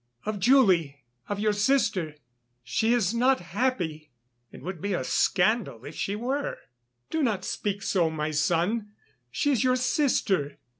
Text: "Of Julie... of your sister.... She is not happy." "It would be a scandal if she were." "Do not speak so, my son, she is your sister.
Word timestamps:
"Of 0.25 0.39
Julie... 0.39 1.03
of 1.29 1.39
your 1.39 1.53
sister.... 1.53 2.15
She 2.63 2.91
is 2.91 3.13
not 3.13 3.39
happy." 3.39 4.09
"It 4.51 4.63
would 4.63 4.81
be 4.81 4.95
a 4.95 5.03
scandal 5.03 5.85
if 5.85 5.93
she 5.93 6.15
were." 6.15 6.57
"Do 7.11 7.21
not 7.21 7.45
speak 7.45 7.83
so, 7.83 8.09
my 8.09 8.31
son, 8.31 8.93
she 9.29 9.51
is 9.51 9.63
your 9.63 9.75
sister. 9.75 10.57